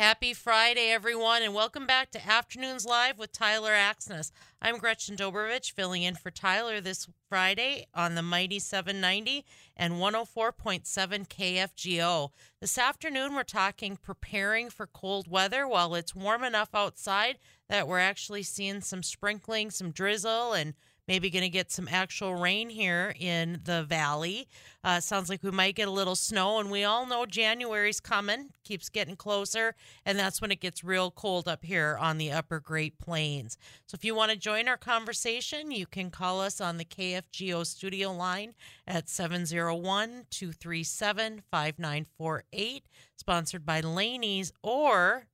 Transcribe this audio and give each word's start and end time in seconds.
Happy 0.00 0.32
Friday, 0.32 0.88
everyone, 0.88 1.42
and 1.42 1.52
welcome 1.52 1.86
back 1.86 2.10
to 2.10 2.26
Afternoons 2.26 2.86
Live 2.86 3.18
with 3.18 3.32
Tyler 3.32 3.72
Axness. 3.72 4.32
I'm 4.62 4.78
Gretchen 4.78 5.14
Dobervich, 5.14 5.72
filling 5.72 6.04
in 6.04 6.14
for 6.14 6.30
Tyler 6.30 6.80
this 6.80 7.06
Friday 7.28 7.86
on 7.94 8.14
the 8.14 8.22
Mighty 8.22 8.58
790 8.58 9.44
and 9.76 9.96
104.7 9.96 11.28
KFGO. 11.28 12.30
This 12.62 12.78
afternoon, 12.78 13.34
we're 13.34 13.42
talking 13.42 13.98
preparing 13.98 14.70
for 14.70 14.86
cold 14.86 15.30
weather 15.30 15.68
while 15.68 15.94
it's 15.94 16.14
warm 16.14 16.44
enough 16.44 16.70
outside 16.74 17.36
that 17.68 17.86
we're 17.86 17.98
actually 17.98 18.42
seeing 18.42 18.80
some 18.80 19.02
sprinkling, 19.02 19.70
some 19.70 19.90
drizzle, 19.90 20.54
and 20.54 20.72
maybe 21.10 21.28
going 21.28 21.42
to 21.42 21.48
get 21.48 21.72
some 21.72 21.88
actual 21.90 22.36
rain 22.36 22.70
here 22.70 23.12
in 23.18 23.60
the 23.64 23.82
valley. 23.82 24.46
Uh, 24.84 25.00
sounds 25.00 25.28
like 25.28 25.42
we 25.42 25.50
might 25.50 25.74
get 25.74 25.88
a 25.88 25.90
little 25.90 26.14
snow, 26.14 26.60
and 26.60 26.70
we 26.70 26.84
all 26.84 27.04
know 27.04 27.26
January's 27.26 27.98
coming, 27.98 28.50
keeps 28.62 28.88
getting 28.88 29.16
closer, 29.16 29.74
and 30.06 30.16
that's 30.16 30.40
when 30.40 30.52
it 30.52 30.60
gets 30.60 30.84
real 30.84 31.10
cold 31.10 31.48
up 31.48 31.64
here 31.64 31.98
on 32.00 32.16
the 32.16 32.30
upper 32.30 32.60
Great 32.60 32.96
Plains. 33.00 33.58
So 33.88 33.96
if 33.96 34.04
you 34.04 34.14
want 34.14 34.30
to 34.30 34.36
join 34.36 34.68
our 34.68 34.76
conversation, 34.76 35.72
you 35.72 35.84
can 35.84 36.10
call 36.10 36.40
us 36.40 36.60
on 36.60 36.76
the 36.76 36.84
KFGO 36.84 37.66
studio 37.66 38.12
line 38.12 38.54
at 38.86 39.08
701 39.08 40.26
237 40.30 41.42
5948, 41.50 42.84
sponsored 43.16 43.66
by 43.66 43.80
Laney's, 43.80 44.52
or 44.62 45.26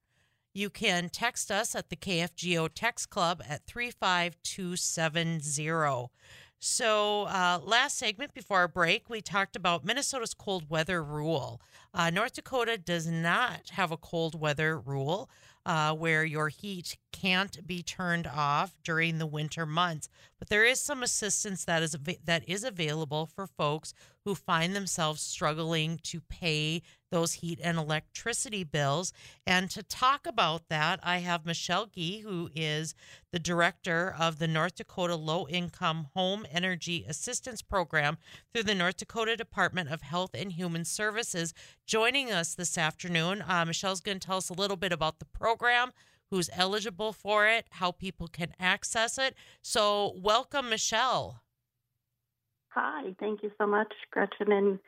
you 0.56 0.70
can 0.70 1.10
text 1.10 1.51
us 1.51 1.74
at 1.74 1.91
the 1.91 1.96
KFGO 1.96 2.70
Text 2.74 3.10
Club 3.10 3.42
at 3.47 3.66
35270. 3.66 6.09
So, 6.59 7.24
uh, 7.24 7.60
last 7.62 7.98
segment 7.98 8.33
before 8.33 8.61
our 8.61 8.69
break, 8.69 9.11
we 9.11 9.20
talked 9.20 9.55
about 9.55 9.84
Minnesota's 9.84 10.33
cold 10.33 10.70
weather 10.70 11.05
rule. 11.05 11.61
Uh, 11.92 12.09
North 12.09 12.33
Dakota 12.33 12.78
does 12.78 13.06
not 13.06 13.69
have 13.73 13.92
a 13.92 13.98
cold 13.98 14.41
weather 14.41 14.80
rule 14.80 15.28
uh, 15.66 15.92
where 15.92 16.24
your 16.24 16.48
heat 16.48 16.97
can't 17.20 17.67
be 17.67 17.83
turned 17.83 18.27
off 18.27 18.77
during 18.84 19.19
the 19.19 19.27
winter 19.27 19.64
months, 19.64 20.09
but 20.39 20.48
there 20.48 20.64
is 20.64 20.81
some 20.81 21.03
assistance 21.03 21.64
that 21.64 21.83
is 21.83 21.97
that 22.25 22.48
is 22.48 22.64
available 22.64 23.27
for 23.27 23.47
folks 23.47 23.95
who 24.25 24.34
find 24.34 24.75
themselves 24.75 25.23
struggling 25.23 25.98
to 26.03 26.20
pay 26.20 26.83
those 27.12 27.34
heat 27.34 27.61
and 27.62 27.78
electricity 27.78 28.64
bills. 28.64 29.12
And 29.47 29.70
to 29.70 29.83
talk 29.83 30.27
about 30.27 30.69
that, 30.69 30.98
I 31.03 31.19
have 31.19 31.47
Michelle 31.47 31.86
Gee, 31.86 32.19
who 32.19 32.50
is 32.55 32.95
the 33.33 33.39
director 33.39 34.14
of 34.19 34.39
the 34.39 34.48
North 34.48 34.75
Dakota 34.75 35.14
Low 35.14 35.47
Income 35.47 36.08
Home 36.14 36.45
Energy 36.51 37.05
Assistance 37.08 37.62
Program 37.62 38.19
through 38.53 38.64
the 38.64 38.75
North 38.75 38.97
Dakota 38.97 39.36
Department 39.36 39.91
of 39.91 40.03
Health 40.03 40.30
and 40.34 40.53
Human 40.53 40.84
Services, 40.84 41.55
joining 41.86 42.33
us 42.33 42.55
this 42.55 42.77
afternoon. 42.77 43.45
Uh, 43.47 43.64
Michelle's 43.64 44.01
going 44.01 44.19
to 44.19 44.27
tell 44.27 44.39
us 44.39 44.51
a 44.51 44.55
little 44.55 44.77
bit 44.77 44.92
about 44.92 45.20
the 45.20 45.25
program. 45.27 45.92
Who's 46.30 46.50
eligible 46.52 47.12
for 47.12 47.46
it, 47.46 47.66
how 47.70 47.92
people 47.92 48.27
can 48.28 48.52
access 48.58 49.16
it. 49.19 49.34
So, 49.62 50.14
welcome, 50.16 50.68
Michelle. 50.68 51.42
Hi, 52.70 53.14
thank 53.20 53.42
you 53.42 53.50
so 53.58 53.66
much, 53.66 53.92
Gretchen, 54.10 54.52
and 54.52 54.78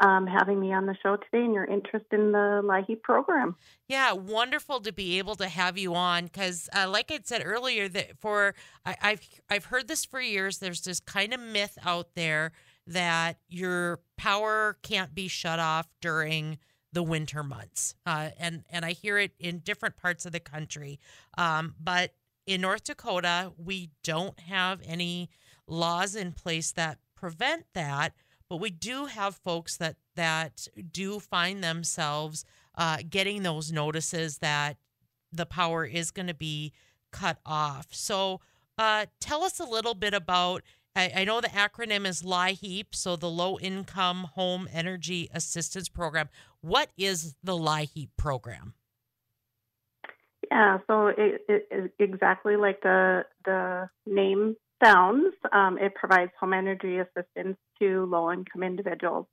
um, 0.00 0.26
having 0.26 0.58
me 0.58 0.72
on 0.72 0.86
the 0.86 0.96
show 1.02 1.16
today 1.16 1.44
and 1.44 1.54
your 1.54 1.64
interest 1.64 2.06
in 2.10 2.32
the 2.32 2.62
LIHEAP 2.64 3.02
program. 3.02 3.56
Yeah, 3.86 4.12
wonderful 4.12 4.80
to 4.80 4.92
be 4.92 5.18
able 5.18 5.36
to 5.36 5.48
have 5.48 5.76
you 5.76 5.94
on 5.94 6.24
because, 6.24 6.68
uh, 6.74 6.88
like 6.88 7.10
I 7.10 7.20
said 7.22 7.42
earlier, 7.44 7.88
that 7.88 8.18
for 8.18 8.54
I, 8.84 8.96
I've 9.02 9.28
I've 9.50 9.66
heard 9.66 9.88
this 9.88 10.04
for 10.04 10.20
years. 10.20 10.58
There's 10.58 10.80
this 10.80 11.00
kind 11.00 11.34
of 11.34 11.40
myth 11.40 11.76
out 11.84 12.14
there 12.14 12.52
that 12.86 13.38
your 13.48 14.00
power 14.16 14.78
can't 14.82 15.14
be 15.14 15.28
shut 15.28 15.58
off 15.58 15.88
during 16.00 16.58
the 16.92 17.02
winter 17.02 17.42
months, 17.42 17.94
uh, 18.06 18.30
and 18.38 18.64
and 18.70 18.84
I 18.84 18.92
hear 18.92 19.18
it 19.18 19.32
in 19.38 19.58
different 19.58 19.96
parts 19.96 20.26
of 20.26 20.32
the 20.32 20.40
country. 20.40 20.98
Um, 21.38 21.74
but 21.80 22.14
in 22.46 22.60
North 22.60 22.84
Dakota, 22.84 23.52
we 23.56 23.90
don't 24.02 24.38
have 24.40 24.80
any 24.84 25.30
laws 25.66 26.16
in 26.16 26.32
place 26.32 26.72
that 26.72 26.98
prevent 27.14 27.66
that 27.74 28.12
but 28.50 28.56
we 28.56 28.70
do 28.70 29.06
have 29.06 29.36
folks 29.36 29.76
that 29.78 29.96
that 30.16 30.66
do 30.92 31.20
find 31.20 31.64
themselves 31.64 32.44
uh, 32.76 32.98
getting 33.08 33.42
those 33.42 33.72
notices 33.72 34.38
that 34.38 34.76
the 35.32 35.46
power 35.46 35.84
is 35.84 36.10
going 36.10 36.26
to 36.26 36.34
be 36.34 36.72
cut 37.12 37.38
off. 37.46 37.86
So, 37.92 38.40
uh, 38.76 39.06
tell 39.20 39.44
us 39.44 39.60
a 39.60 39.64
little 39.64 39.94
bit 39.94 40.12
about. 40.12 40.62
I, 40.96 41.12
I 41.16 41.24
know 41.24 41.40
the 41.40 41.48
acronym 41.48 42.06
is 42.06 42.22
LIHEAP, 42.22 42.86
so 42.92 43.16
the 43.16 43.30
Low 43.30 43.58
Income 43.58 44.30
Home 44.34 44.68
Energy 44.72 45.28
Assistance 45.32 45.88
Program. 45.88 46.28
What 46.60 46.90
is 46.98 47.36
the 47.42 47.56
LIHEAP 47.56 48.10
program? 48.16 48.74
Yeah, 50.50 50.78
so 50.88 51.12
exactly 51.98 52.56
like 52.56 52.82
the 52.82 53.24
the 53.44 53.88
name 54.04 54.56
sounds, 54.82 55.34
um, 55.52 55.78
it 55.78 55.94
provides 55.94 56.32
home 56.38 56.52
energy 56.52 56.98
assistance 56.98 57.56
to 57.78 58.06
low 58.06 58.32
income 58.32 58.62
individuals. 58.62 59.26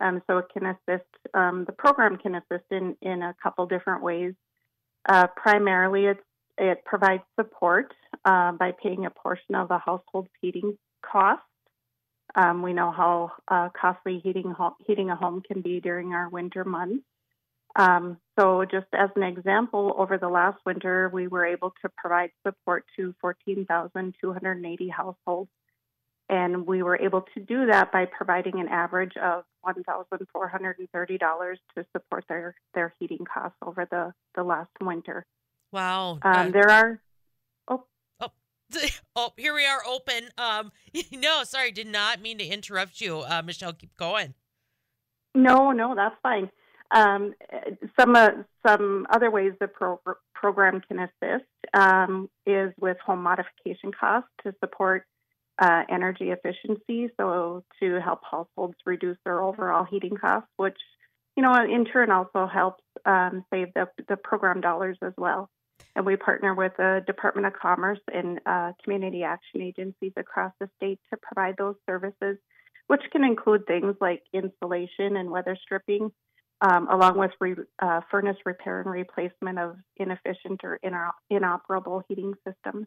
Um, 0.00 0.22
so 0.26 0.38
it 0.38 0.46
can 0.52 0.66
assist, 0.66 1.08
um, 1.34 1.64
the 1.66 1.72
program 1.72 2.16
can 2.18 2.34
assist 2.34 2.64
in, 2.70 2.96
in 3.00 3.22
a 3.22 3.34
couple 3.42 3.66
different 3.66 4.02
ways. 4.02 4.34
Uh, 5.08 5.26
primarily, 5.36 6.06
it 6.58 6.84
provides 6.84 7.22
support 7.38 7.92
uh, 8.24 8.52
by 8.52 8.72
paying 8.82 9.06
a 9.06 9.10
portion 9.10 9.54
of 9.54 9.70
a 9.70 9.78
household's 9.78 10.30
heating 10.40 10.76
cost. 11.10 11.42
Um, 12.34 12.62
we 12.62 12.72
know 12.72 12.90
how 12.90 13.32
uh, 13.48 13.68
costly 13.80 14.20
heating, 14.22 14.54
heating 14.86 15.10
a 15.10 15.16
home 15.16 15.42
can 15.46 15.62
be 15.62 15.80
during 15.80 16.12
our 16.12 16.28
winter 16.28 16.64
months. 16.64 17.04
Um, 17.76 18.18
so, 18.38 18.64
just 18.64 18.86
as 18.94 19.10
an 19.16 19.22
example, 19.22 19.94
over 19.98 20.16
the 20.18 20.28
last 20.28 20.58
winter, 20.64 21.10
we 21.12 21.28
were 21.28 21.44
able 21.44 21.74
to 21.82 21.90
provide 21.96 22.30
support 22.46 22.84
to 22.96 23.14
14,280 23.20 24.88
households. 24.88 25.50
And 26.28 26.66
we 26.66 26.82
were 26.82 26.98
able 26.98 27.24
to 27.34 27.40
do 27.40 27.66
that 27.66 27.92
by 27.92 28.06
providing 28.06 28.58
an 28.58 28.68
average 28.68 29.16
of 29.16 29.44
$1,430 29.64 31.56
to 31.76 31.86
support 31.92 32.24
their, 32.28 32.54
their 32.74 32.94
heating 32.98 33.24
costs 33.32 33.56
over 33.64 33.86
the, 33.90 34.12
the 34.34 34.42
last 34.42 34.70
winter. 34.80 35.24
Wow. 35.72 36.18
Um, 36.22 36.50
there 36.52 36.70
are. 36.70 37.00
Oh, 39.18 39.32
here 39.38 39.54
we 39.54 39.64
are 39.64 39.80
open. 39.88 40.28
Um, 40.36 40.72
no, 41.12 41.42
sorry, 41.44 41.72
did 41.72 41.86
not 41.86 42.20
mean 42.20 42.36
to 42.36 42.44
interrupt 42.44 43.00
you. 43.00 43.20
Uh, 43.20 43.42
Michelle, 43.42 43.72
keep 43.72 43.96
going. 43.96 44.34
No, 45.34 45.72
no, 45.72 45.94
that's 45.94 46.16
fine. 46.22 46.50
Um, 46.90 47.34
some 47.98 48.14
uh, 48.14 48.30
some 48.66 49.06
other 49.10 49.30
ways 49.30 49.52
the 49.58 49.68
pro- 49.68 50.00
program 50.34 50.82
can 50.86 50.98
assist 50.98 51.48
um, 51.74 52.28
is 52.46 52.72
with 52.78 52.96
home 53.04 53.22
modification 53.22 53.90
costs 53.98 54.28
to 54.44 54.54
support 54.60 55.04
uh, 55.58 55.82
energy 55.90 56.30
efficiency, 56.30 57.10
so 57.16 57.64
to 57.80 58.00
help 58.00 58.20
households 58.30 58.76
reduce 58.84 59.16
their 59.24 59.42
overall 59.42 59.84
heating 59.84 60.16
costs, 60.16 60.50
which 60.56 60.78
you 61.36 61.42
know 61.42 61.54
in 61.54 61.86
turn 61.86 62.10
also 62.10 62.46
helps 62.46 62.84
um, 63.04 63.44
save 63.50 63.74
the 63.74 63.88
the 64.08 64.16
program 64.16 64.60
dollars 64.60 64.98
as 65.02 65.12
well. 65.16 65.50
And 65.96 66.04
we 66.04 66.14
partner 66.16 66.54
with 66.54 66.72
the 66.76 67.02
Department 67.06 67.46
of 67.46 67.54
Commerce 67.54 67.98
and 68.12 68.38
uh, 68.46 68.72
community 68.84 69.22
action 69.24 69.62
agencies 69.62 70.12
across 70.16 70.52
the 70.60 70.68
state 70.76 71.00
to 71.10 71.18
provide 71.20 71.56
those 71.56 71.76
services, 71.88 72.36
which 72.86 73.00
can 73.10 73.24
include 73.24 73.66
things 73.66 73.96
like 74.00 74.22
insulation 74.32 75.16
and 75.16 75.30
weather 75.30 75.56
stripping 75.60 76.12
um, 76.60 76.88
along 76.90 77.18
with 77.18 77.30
re, 77.40 77.54
uh, 77.80 78.00
furnace 78.10 78.36
repair 78.44 78.80
and 78.80 78.90
replacement 78.90 79.58
of 79.58 79.76
inefficient 79.96 80.62
or 80.64 80.78
inoperable 81.30 82.02
heating 82.08 82.34
systems. 82.46 82.86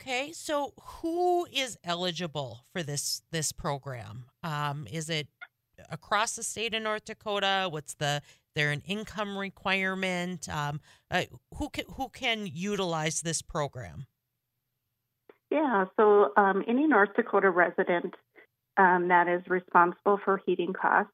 Okay, 0.00 0.32
so 0.32 0.74
who 0.80 1.46
is 1.52 1.78
eligible 1.84 2.66
for 2.72 2.82
this 2.82 3.22
this 3.30 3.52
program? 3.52 4.26
Um, 4.42 4.86
is 4.90 5.08
it 5.08 5.28
across 5.90 6.36
the 6.36 6.42
state 6.42 6.74
of 6.74 6.82
North 6.82 7.04
Dakota? 7.04 7.68
What's 7.70 7.94
the 7.94 8.20
there 8.54 8.70
an 8.70 8.82
income 8.86 9.36
requirement? 9.36 10.48
Um, 10.48 10.80
uh, 11.10 11.24
who 11.56 11.68
can 11.68 11.84
who 11.96 12.08
can 12.08 12.46
utilize 12.46 13.20
this 13.20 13.42
program? 13.42 14.06
Yeah, 15.50 15.84
so 15.96 16.32
um, 16.36 16.64
any 16.66 16.86
North 16.86 17.10
Dakota 17.14 17.50
resident 17.50 18.14
um, 18.76 19.08
that 19.08 19.28
is 19.28 19.42
responsible 19.48 20.18
for 20.24 20.40
heating 20.44 20.72
costs 20.72 21.12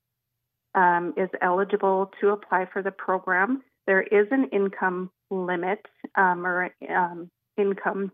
um, 0.75 1.15
is 1.17 1.29
eligible 1.43 2.11
to 2.21 2.29
apply 2.31 2.67
for 2.73 2.83
the 2.83 2.91
program. 2.91 3.63
There 3.87 4.03
is 4.03 4.29
an 4.31 4.49
income 4.53 5.11
limit 5.31 5.81
um, 6.15 6.47
or 6.47 6.71
um, 6.89 7.31
income 7.59 8.13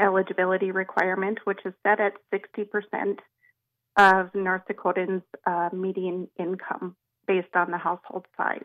eligibility 0.00 0.72
requirement, 0.72 1.38
which 1.44 1.60
is 1.64 1.74
set 1.86 2.00
at 2.00 2.14
60% 2.34 3.18
of 3.98 4.34
North 4.34 4.62
Dakotans' 4.70 5.22
uh, 5.46 5.70
median 5.72 6.28
income 6.38 6.96
based 7.26 7.54
on 7.54 7.70
the 7.70 7.78
household 7.78 8.26
size. 8.36 8.64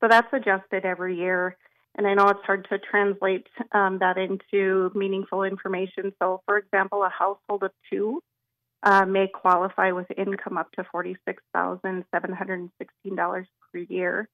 So 0.00 0.06
that's 0.08 0.32
adjusted 0.32 0.84
every 0.84 1.16
year. 1.16 1.56
And 1.96 2.06
I 2.06 2.14
know 2.14 2.28
it's 2.28 2.44
hard 2.44 2.68
to 2.70 2.78
translate 2.78 3.48
um, 3.72 3.98
that 3.98 4.18
into 4.18 4.92
meaningful 4.94 5.42
information. 5.42 6.12
So, 6.20 6.42
for 6.46 6.58
example, 6.58 7.02
a 7.02 7.08
household 7.08 7.64
of 7.64 7.72
two 7.90 8.22
uh, 8.84 9.04
may 9.04 9.26
qualify 9.26 9.90
with 9.92 10.06
income 10.16 10.56
up 10.56 10.70
to 10.72 10.84
$46,716 10.94 13.46
per 13.72 13.78
year, 13.78 14.28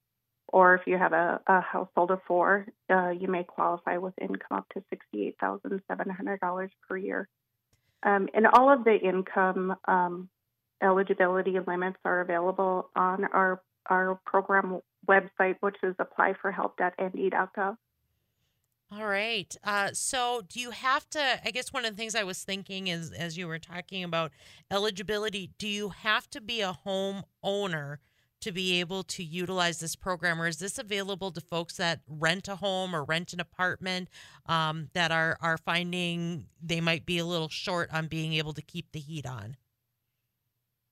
or 0.48 0.74
if 0.74 0.82
you 0.86 0.98
have 0.98 1.14
a, 1.14 1.40
a 1.46 1.62
household 1.62 2.10
of 2.10 2.20
four, 2.26 2.66
uh, 2.90 3.08
you 3.10 3.28
may 3.28 3.44
qualify 3.44 3.96
with 3.96 4.12
income 4.20 4.58
up 4.58 4.66
to 4.74 4.82
$68,700 5.14 6.68
per 6.86 6.98
year. 6.98 7.26
Um, 8.02 8.28
and 8.34 8.46
all 8.46 8.70
of 8.70 8.84
the 8.84 8.96
income 8.96 9.74
um, 9.88 10.28
eligibility 10.82 11.56
limits 11.66 11.98
are 12.04 12.20
available 12.20 12.90
on 12.96 13.24
our, 13.26 13.62
our 13.86 14.20
program 14.26 14.80
website, 15.08 15.56
which 15.60 15.76
is 15.82 15.94
applyforhelp.nd.gov. 15.96 17.76
All 18.92 19.06
right. 19.06 19.56
Uh, 19.64 19.90
so, 19.92 20.42
do 20.46 20.60
you 20.60 20.70
have 20.70 21.08
to? 21.10 21.40
I 21.44 21.50
guess 21.50 21.72
one 21.72 21.84
of 21.84 21.90
the 21.90 21.96
things 21.96 22.14
I 22.14 22.22
was 22.22 22.44
thinking 22.44 22.86
is, 22.88 23.10
as 23.10 23.36
you 23.36 23.48
were 23.48 23.58
talking 23.58 24.04
about 24.04 24.30
eligibility, 24.70 25.50
do 25.58 25.66
you 25.66 25.88
have 25.88 26.28
to 26.30 26.40
be 26.40 26.60
a 26.60 26.72
home 26.72 27.24
owner 27.42 28.00
to 28.44 28.52
be 28.52 28.78
able 28.78 29.02
to 29.02 29.24
utilize 29.24 29.80
this 29.80 29.96
program, 29.96 30.40
or 30.40 30.46
is 30.46 30.58
this 30.58 30.78
available 30.78 31.32
to 31.32 31.40
folks 31.40 31.78
that 31.78 32.00
rent 32.06 32.46
a 32.46 32.56
home 32.56 32.94
or 32.94 33.02
rent 33.02 33.32
an 33.32 33.40
apartment 33.40 34.10
um, 34.46 34.90
that 34.92 35.10
are 35.10 35.38
are 35.40 35.56
finding 35.56 36.44
they 36.62 36.80
might 36.80 37.06
be 37.06 37.16
a 37.18 37.24
little 37.24 37.48
short 37.48 37.90
on 37.90 38.06
being 38.06 38.34
able 38.34 38.52
to 38.52 38.62
keep 38.62 38.92
the 38.92 39.00
heat 39.00 39.26
on? 39.26 39.56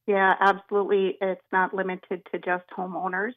Yeah, 0.07 0.35
absolutely. 0.41 1.17
It's 1.21 1.41
not 1.53 1.75
limited 1.75 2.27
to 2.33 2.39
just 2.39 2.65
homeowners. 2.77 3.33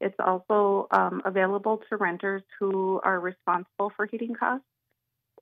It's 0.00 0.16
also 0.18 0.88
um, 0.90 1.22
available 1.24 1.80
to 1.88 1.96
renters 1.96 2.42
who 2.58 3.00
are 3.04 3.18
responsible 3.18 3.92
for 3.96 4.06
heating 4.06 4.34
costs, 4.34 4.66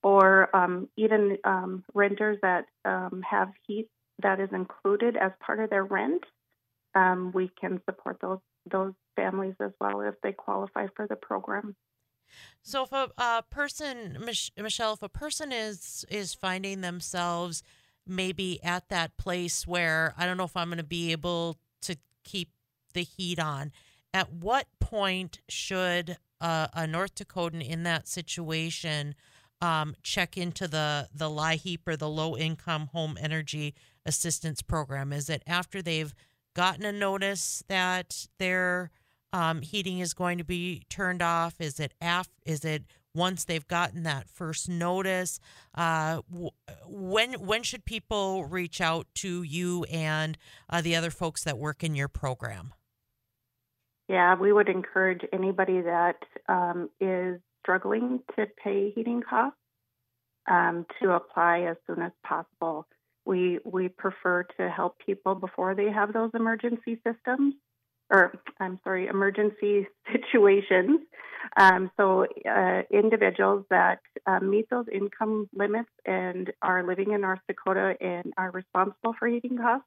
or 0.02 0.54
um, 0.56 0.88
even 0.96 1.38
um, 1.44 1.84
renters 1.94 2.38
that 2.42 2.66
um, 2.84 3.22
have 3.28 3.48
heat 3.66 3.88
that 4.22 4.40
is 4.40 4.48
included 4.52 5.16
as 5.16 5.32
part 5.40 5.60
of 5.60 5.70
their 5.70 5.84
rent. 5.84 6.24
Um, 6.94 7.32
we 7.34 7.50
can 7.60 7.80
support 7.84 8.18
those 8.20 8.38
those 8.70 8.94
families 9.14 9.54
as 9.60 9.72
well 9.80 10.00
if 10.00 10.14
they 10.22 10.32
qualify 10.32 10.86
for 10.96 11.06
the 11.06 11.16
program. 11.16 11.76
So, 12.62 12.82
if 12.84 12.92
a, 12.92 13.10
a 13.18 13.44
person, 13.48 14.18
Mich- 14.24 14.52
Michelle, 14.56 14.94
if 14.94 15.02
a 15.02 15.08
person 15.08 15.52
is 15.52 16.04
is 16.10 16.34
finding 16.34 16.80
themselves 16.80 17.62
maybe 18.06 18.62
at 18.62 18.88
that 18.88 19.16
place 19.16 19.66
where 19.66 20.14
I 20.16 20.26
don't 20.26 20.36
know 20.36 20.44
if 20.44 20.56
I'm 20.56 20.68
going 20.68 20.78
to 20.78 20.84
be 20.84 21.12
able 21.12 21.58
to 21.82 21.96
keep 22.24 22.50
the 22.94 23.02
heat 23.02 23.38
on 23.38 23.72
at 24.14 24.32
what 24.32 24.66
point 24.80 25.40
should 25.48 26.16
uh, 26.40 26.68
a 26.72 26.86
North 26.86 27.14
Dakotan 27.14 27.66
in 27.66 27.82
that 27.82 28.08
situation 28.08 29.14
um, 29.60 29.94
check 30.02 30.36
into 30.36 30.68
the 30.68 31.08
the 31.14 31.28
LIHEAP 31.28 31.80
or 31.86 31.96
the 31.96 32.08
Low 32.08 32.36
Income 32.36 32.90
Home 32.92 33.18
Energy 33.20 33.74
Assistance 34.04 34.62
Program? 34.62 35.12
Is 35.12 35.28
it 35.28 35.42
after 35.46 35.82
they've 35.82 36.14
gotten 36.54 36.84
a 36.84 36.92
notice 36.92 37.62
that 37.68 38.26
their 38.38 38.90
um, 39.32 39.60
heating 39.62 39.98
is 39.98 40.14
going 40.14 40.38
to 40.38 40.44
be 40.44 40.84
turned 40.88 41.22
off? 41.22 41.60
Is 41.60 41.78
it 41.80 41.92
af- 42.00 42.28
Is 42.44 42.64
it 42.64 42.84
once 43.16 43.44
they've 43.44 43.66
gotten 43.66 44.04
that 44.04 44.28
first 44.28 44.68
notice? 44.68 45.40
Uh, 45.74 46.20
when 46.86 47.32
when 47.34 47.62
should 47.62 47.84
people 47.84 48.44
reach 48.44 48.80
out 48.80 49.06
to 49.16 49.42
you 49.42 49.84
and 49.84 50.38
uh, 50.70 50.80
the 50.80 50.94
other 50.94 51.10
folks 51.10 51.42
that 51.44 51.58
work 51.58 51.82
in 51.82 51.94
your 51.94 52.08
program? 52.08 52.72
Yeah, 54.08 54.36
we 54.36 54.52
would 54.52 54.68
encourage 54.68 55.22
anybody 55.32 55.80
that 55.80 56.18
um, 56.48 56.90
is 57.00 57.40
struggling 57.62 58.20
to 58.36 58.46
pay 58.62 58.92
heating 58.94 59.22
costs 59.28 59.58
um, 60.48 60.86
to 61.02 61.12
apply 61.12 61.62
as 61.62 61.76
soon 61.86 62.02
as 62.02 62.12
possible. 62.24 62.86
We 63.24 63.58
we 63.64 63.88
prefer 63.88 64.44
to 64.56 64.70
help 64.70 64.98
people 65.04 65.34
before 65.34 65.74
they 65.74 65.90
have 65.90 66.12
those 66.12 66.30
emergency 66.34 67.00
systems, 67.04 67.54
or 68.10 68.32
I'm 68.60 68.78
sorry, 68.84 69.06
emergency 69.06 69.86
situations. 70.12 71.00
Um, 71.56 71.90
so 71.96 72.26
uh, 72.48 72.82
individuals 72.90 73.64
that 73.70 74.00
uh, 74.26 74.40
meet 74.40 74.68
those 74.70 74.86
income 74.92 75.48
limits 75.54 75.90
and 76.04 76.52
are 76.60 76.86
living 76.86 77.12
in 77.12 77.20
North 77.20 77.40
Dakota 77.48 77.94
and 78.00 78.32
are 78.36 78.50
responsible 78.50 79.14
for 79.18 79.28
heating 79.28 79.56
costs 79.56 79.86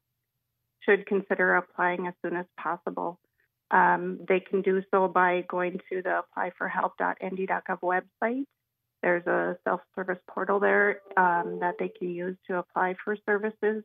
should 0.85 1.05
consider 1.05 1.55
applying 1.55 2.07
as 2.07 2.13
soon 2.23 2.35
as 2.35 2.45
possible. 2.57 3.19
Um, 3.71 4.21
they 4.27 4.39
can 4.39 4.61
do 4.61 4.81
so 4.89 5.07
by 5.07 5.43
going 5.47 5.79
to 5.91 6.01
the 6.01 6.21
applyforhelp.nd.gov 6.37 7.79
website. 7.81 8.45
There's 9.03 9.25
a 9.27 9.57
self 9.63 9.81
service 9.95 10.17
portal 10.29 10.59
there 10.59 11.01
um, 11.15 11.59
that 11.61 11.75
they 11.79 11.89
can 11.89 12.09
use 12.09 12.35
to 12.47 12.57
apply 12.57 12.95
for 13.03 13.15
services. 13.25 13.83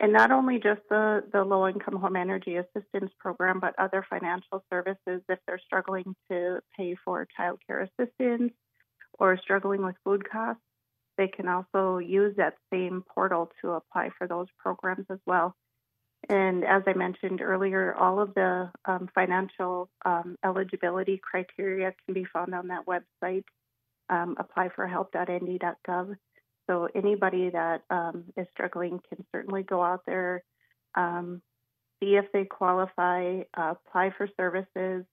And 0.00 0.12
not 0.12 0.32
only 0.32 0.58
just 0.58 0.80
the, 0.90 1.22
the 1.32 1.44
low 1.44 1.68
income 1.68 1.96
home 1.96 2.16
energy 2.16 2.56
assistance 2.56 3.12
program, 3.18 3.60
but 3.60 3.78
other 3.78 4.04
financial 4.08 4.64
services 4.70 5.22
if 5.28 5.38
they're 5.46 5.60
struggling 5.64 6.14
to 6.30 6.60
pay 6.76 6.96
for 7.04 7.26
child 7.36 7.60
care 7.66 7.88
assistance 7.98 8.52
or 9.18 9.38
struggling 9.38 9.84
with 9.84 9.94
food 10.04 10.28
costs. 10.28 10.62
They 11.16 11.28
can 11.28 11.46
also 11.48 11.98
use 11.98 12.34
that 12.36 12.54
same 12.72 13.04
portal 13.14 13.52
to 13.60 13.72
apply 13.72 14.10
for 14.18 14.26
those 14.26 14.48
programs 14.58 15.06
as 15.10 15.20
well. 15.26 15.54
And 16.28 16.64
as 16.64 16.82
I 16.86 16.94
mentioned 16.94 17.40
earlier, 17.40 17.94
all 17.94 18.20
of 18.20 18.34
the 18.34 18.70
um, 18.84 19.08
financial 19.14 19.90
um, 20.04 20.36
eligibility 20.44 21.20
criteria 21.22 21.94
can 22.04 22.14
be 22.14 22.24
found 22.24 22.54
on 22.54 22.68
that 22.68 22.86
website, 22.86 23.44
um, 24.08 24.36
applyforhelp.nd.gov. 24.36 26.16
So 26.68 26.88
anybody 26.94 27.50
that 27.50 27.82
um, 27.90 28.24
is 28.36 28.46
struggling 28.52 29.00
can 29.08 29.24
certainly 29.32 29.62
go 29.62 29.82
out 29.82 30.02
there, 30.06 30.42
um, 30.94 31.42
see 32.00 32.16
if 32.16 32.26
they 32.32 32.44
qualify, 32.44 33.40
uh, 33.56 33.74
apply 33.86 34.12
for 34.16 34.28
services, 34.36 35.04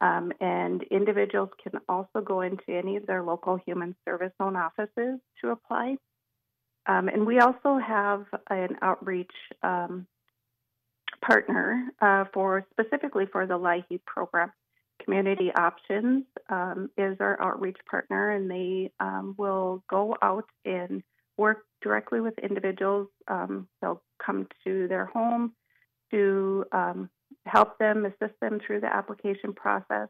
um, 0.00 0.32
and 0.40 0.82
individuals 0.90 1.50
can 1.62 1.80
also 1.88 2.20
go 2.24 2.40
into 2.40 2.64
any 2.68 2.96
of 2.96 3.06
their 3.06 3.22
local 3.22 3.58
human 3.64 3.94
service 4.04 4.32
zone 4.40 4.56
offices 4.56 5.20
to 5.40 5.50
apply. 5.50 5.96
and 6.86 7.24
we 7.26 7.38
also 7.38 7.78
have 7.78 8.26
an 8.50 8.76
outreach 8.82 9.30
um, 9.62 10.06
partner 11.24 11.88
uh, 12.00 12.24
for 12.34 12.66
specifically 12.72 13.26
for 13.30 13.46
the 13.46 13.54
LIHEAP 13.54 14.04
program. 14.04 14.52
Community 15.04 15.50
Options 15.54 16.24
um, 16.48 16.90
is 16.96 17.16
our 17.20 17.40
outreach 17.40 17.78
partner, 17.88 18.30
and 18.30 18.50
they 18.50 18.90
um, 19.00 19.34
will 19.38 19.82
go 19.88 20.16
out 20.22 20.48
and 20.64 21.02
work 21.36 21.64
directly 21.82 22.20
with 22.20 22.38
individuals. 22.38 23.08
Um, 23.28 23.68
they'll 23.80 24.02
come 24.24 24.46
to 24.64 24.88
their 24.88 25.06
home 25.06 25.52
to 26.10 26.64
um, 26.72 27.10
help 27.46 27.78
them, 27.78 28.04
assist 28.04 28.38
them 28.40 28.60
through 28.64 28.80
the 28.80 28.94
application 28.94 29.52
process. 29.52 30.08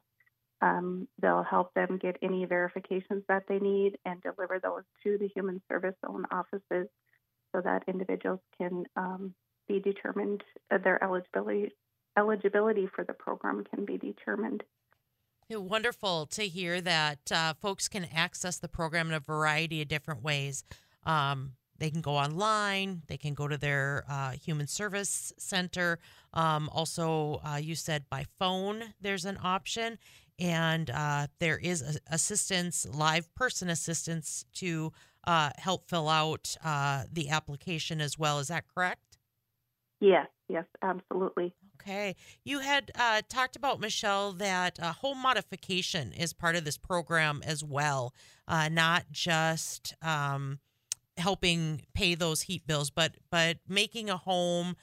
Um, 0.61 1.09
they'll 1.21 1.43
help 1.43 1.75
them 1.75 1.99
get 2.01 2.17
any 2.23 2.45
verifications 2.45 3.25
that 3.29 3.45
they 3.49 3.59
need 3.59 3.99
and 4.05 4.23
deliver 4.23 4.61
those 4.61 4.85
to 5.03 5.19
the 5.19 5.29
Human 5.35 5.61
Service 5.69 5.95
Zone 6.07 6.25
offices 6.31 6.89
so 7.55 7.61
that 7.63 7.83
individuals 7.89 8.41
can 8.59 8.85
um, 8.97 9.35
be 9.69 9.81
determined, 9.81 10.43
uh, 10.71 10.79
their 10.79 11.03
eligibility 11.03 11.73
eligibility 12.19 12.87
for 12.95 13.05
the 13.05 13.13
program 13.13 13.65
can 13.75 13.85
be 13.85 13.97
determined. 13.97 14.63
Wonderful 15.51 16.27
to 16.27 16.43
hear 16.49 16.81
that 16.81 17.31
uh, 17.31 17.55
folks 17.55 17.89
can 17.89 18.07
access 18.15 18.59
the 18.59 18.69
program 18.69 19.09
in 19.09 19.15
a 19.15 19.21
variety 19.21 19.83
of 19.83 19.89
different 19.89 20.23
ways. 20.23 20.65
Um, 21.05 21.53
they 21.79 21.91
can 21.91 22.01
go 22.01 22.13
online, 22.13 23.03
they 23.09 23.17
can 23.17 23.35
go 23.35 23.49
to 23.49 23.59
their 23.59 24.05
uh, 24.09 24.31
human 24.31 24.67
service 24.67 25.33
center. 25.37 25.99
Um, 26.33 26.71
also, 26.73 27.41
uh, 27.45 27.57
you 27.57 27.75
said 27.75 28.05
by 28.09 28.25
phone, 28.39 28.95
there's 29.01 29.25
an 29.25 29.37
option, 29.43 29.99
and 30.39 30.89
uh, 30.91 31.27
there 31.41 31.59
is 31.59 31.99
assistance, 32.11 32.87
live 32.91 33.35
person 33.35 33.69
assistance 33.69 34.45
to 34.55 34.93
uh, 35.25 35.51
help 35.57 35.89
fill 35.89 36.09
out 36.09 36.57
uh, 36.65 37.05
the 37.13 37.31
application 37.31 38.01
as 38.01 38.19
well. 38.19 38.39
Is 38.39 38.49
that 38.49 38.65
correct? 38.73 39.19
Yes, 40.01 40.29
yes, 40.49 40.65
absolutely. 40.83 41.55
Okay. 41.81 42.15
You 42.45 42.61
had 42.61 42.91
uh, 42.99 43.23
talked 43.29 43.57
about, 43.57 43.81
Michelle, 43.81 44.33
that 44.35 44.79
uh, 44.81 44.93
home 44.93 45.19
modification 45.19 46.13
is 46.13 46.33
part 46.33 46.55
of 46.55 46.65
this 46.65 46.79
program 46.79 47.43
as 47.45 47.65
well, 47.65 48.15
uh, 48.47 48.69
not 48.69 49.05
just 49.11 49.95
um, 50.03 50.61
helping 51.17 51.83
pay 51.95 52.15
those 52.15 52.43
heat 52.43 52.67
bills, 52.67 52.91
but 52.91 53.17
but 53.31 53.59
making 53.69 54.09
a 54.11 54.17
home 54.17 54.77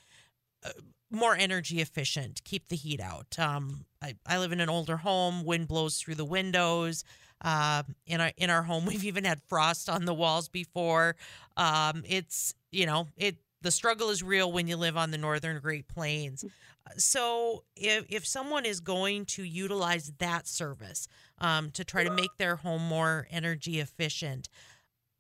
uh, 0.64 0.72
more 1.12 1.36
energy 1.36 1.80
efficient, 1.82 2.44
keep 2.44 2.68
the 2.68 2.76
heat 2.76 3.02
out. 3.02 3.38
Um, 3.40 3.86
I, 4.02 4.16
I 4.28 4.38
live 4.38 4.52
in 4.52 4.60
an 4.60 4.70
older 4.70 4.98
home, 4.98 5.44
wind 5.44 5.68
blows 5.68 6.00
through 6.00 6.16
the 6.16 6.26
windows. 6.26 7.04
Uh, 7.42 7.84
in 8.06 8.20
our 8.20 8.32
in 8.36 8.50
our 8.50 8.64
home, 8.64 8.86
we've 8.88 9.06
even 9.06 9.24
had 9.24 9.42
frost 9.48 9.90
on 9.90 10.06
the 10.06 10.14
walls 10.14 10.50
before. 10.50 11.16
Um, 11.56 12.04
it's 12.06 12.54
you 12.72 12.86
know 12.86 13.08
it 13.16 13.38
the 13.62 13.72
struggle 13.72 14.10
is 14.10 14.24
real 14.24 14.52
when 14.52 14.68
you 14.68 14.78
live 14.78 14.98
on 14.98 15.12
the 15.12 15.18
northern 15.18 15.60
Great 15.60 15.88
Plains. 15.88 16.44
Mm. 16.44 16.52
So, 16.98 17.64
if, 17.76 18.06
if 18.10 18.26
someone 18.26 18.66
is 18.66 18.80
going 18.80 19.26
to 19.26 19.44
utilize 19.44 20.12
that 20.18 20.48
service 20.48 21.08
um, 21.40 21.72
to 21.72 21.84
try 21.84 22.04
to 22.04 22.12
make 22.12 22.38
their 22.38 22.56
home 22.56 22.82
more 22.82 23.28
energy 23.30 23.80
efficient, 23.80 24.50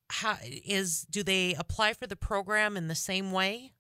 how 0.10 0.38
is 0.44 1.06
do 1.10 1.22
they 1.22 1.54
apply 1.54 1.94
for 1.94 2.08
the 2.08 2.16
program 2.16 2.76
in 2.76 2.88
the 2.88 2.96
same 2.96 3.32
way? 3.32 3.74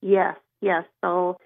Yes, 0.00 0.36
yes. 0.60 0.84
So, 1.02 1.38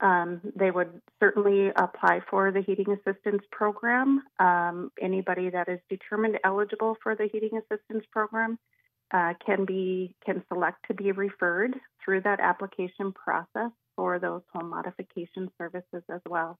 um, 0.00 0.40
they 0.56 0.70
would 0.70 1.00
certainly 1.20 1.70
apply 1.76 2.20
for 2.28 2.50
the 2.50 2.62
heating 2.62 2.86
assistance 2.90 3.42
program. 3.52 4.22
Um, 4.40 4.90
anybody 5.00 5.50
that 5.50 5.68
is 5.68 5.78
determined 5.88 6.38
eligible 6.42 6.96
for 7.02 7.14
the 7.14 7.28
heating 7.30 7.56
assistance 7.56 8.04
program 8.10 8.58
uh, 9.12 9.34
can 9.44 9.64
be 9.64 10.14
can 10.24 10.42
select 10.48 10.86
to 10.88 10.94
be 10.94 11.12
referred 11.12 11.74
through 12.04 12.22
that 12.22 12.40
application 12.40 13.12
process 13.12 13.70
for 13.96 14.18
those 14.18 14.42
home 14.52 14.70
modification 14.70 15.50
services 15.58 16.02
as 16.10 16.20
well. 16.28 16.58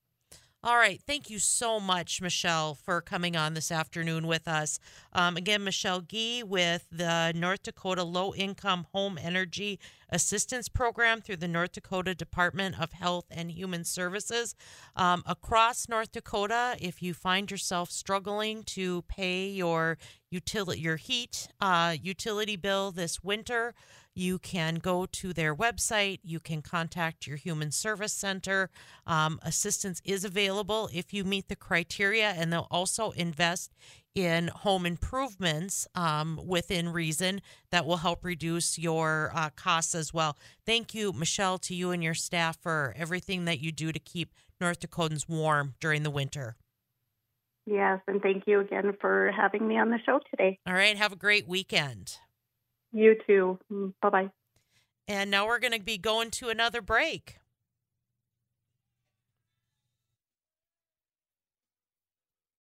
All 0.65 0.77
right. 0.77 0.99
Thank 1.07 1.29
you 1.29 1.39
so 1.39 1.79
much, 1.79 2.23
Michelle, 2.23 2.75
for 2.75 3.03
coming 3.03 3.37
on 3.37 3.53
this 3.53 3.71
afternoon 3.71 4.27
with 4.27 4.49
us. 4.49 4.81
Um, 5.13 5.37
again, 5.37 5.63
Michelle 5.63 6.01
Gee 6.01 6.43
with 6.43 6.87
the 6.91 7.33
North 7.37 7.65
Dakota 7.65 8.03
Low 8.03 8.35
Income 8.35 8.87
Home 8.95 9.19
Energy 9.21 9.79
Assistance 10.11 10.69
Program 10.69 11.21
through 11.21 11.37
the 11.37 11.49
North 11.49 11.73
Dakota 11.73 12.15
Department 12.15 12.81
of 12.81 12.93
Health 12.93 13.27
and 13.31 13.51
Human 13.51 13.85
Services. 13.85 14.55
Um, 14.97 15.23
across 15.27 15.89
North 15.89 16.13
Dakota, 16.13 16.77
if 16.81 17.03
you 17.03 17.15
find 17.15 17.51
yourself 17.51 17.91
struggling 17.91 18.63
to 18.65 19.03
pay 19.03 19.49
your 19.49 19.99
utility, 20.31 20.81
your 20.81 20.97
heat 20.97 21.49
uh, 21.61 21.97
utility 22.01 22.57
bill 22.57 22.91
this 22.93 23.23
winter, 23.23 23.75
you 24.15 24.39
can 24.39 24.77
go 24.77 25.07
to 25.07 25.33
their 25.33 25.55
website. 25.55 26.21
You 26.23 26.39
can 26.39 26.63
contact 26.63 27.27
your 27.27 27.37
Human 27.37 27.73
Service 27.73 28.13
Center. 28.13 28.71
Um, 29.07 29.41
assistance 29.43 30.01
is 30.05 30.25
available 30.25 30.89
if 30.93 31.13
you 31.13 31.25
meet 31.25 31.49
the 31.49 31.57
criteria, 31.57 32.31
and 32.31 32.53
they'll 32.53 32.69
also 32.71 33.11
invest 33.13 33.73
in 34.15 34.49
home 34.49 34.87
improvements 34.87 35.87
um, 35.95 36.41
within 36.45 36.89
reason 36.91 37.43
that 37.71 37.85
will 37.85 37.99
help 37.99 38.25
reduce 38.25 38.79
your 38.79 39.33
uh, 39.35 39.51
costs 39.51 39.95
as 39.95 40.15
well. 40.15 40.37
Thank 40.65 40.95
you, 40.95 41.13
Michelle, 41.13 41.59
to 41.59 41.75
you 41.75 41.91
and 41.91 42.03
your 42.03 42.15
staff 42.15 42.57
for 42.61 42.95
everything 42.97 43.45
that 43.47 43.61
you 43.61 43.73
do 43.73 43.93
to 43.93 43.99
keep 43.99 44.33
North 44.61 44.81
Dakotans 44.81 45.29
warm 45.29 45.75
during 45.81 46.05
the 46.05 46.11
winter. 46.11 46.57
Yes, 47.67 48.01
and 48.07 48.21
thank 48.21 48.45
you 48.47 48.61
again 48.61 48.93
for 49.01 49.33
having 49.35 49.67
me 49.67 49.79
on 49.79 49.91
the 49.91 49.99
show 50.05 50.21
today. 50.31 50.59
All 50.67 50.75
right, 50.75 50.97
have 50.97 51.13
a 51.13 51.17
great 51.17 51.49
weekend. 51.49 52.19
You 52.93 53.17
too. 53.27 53.59
Bye 54.03 54.11
bye. 54.11 54.31
And 55.09 55.31
now 55.31 55.47
we're 55.47 55.59
going 55.59 55.73
to 55.73 55.81
be 55.81 55.99
going 55.99 56.31
to 56.33 56.49
another 56.49 56.81
break. 56.81 57.39